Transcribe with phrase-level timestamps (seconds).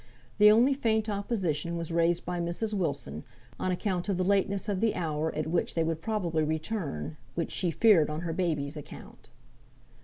[0.39, 2.73] The only faint opposition was raised by Mrs.
[2.73, 3.23] Wilson,
[3.59, 7.51] on account of the lateness of the hour at which they would probably return, which
[7.51, 9.29] she feared on her babies' account.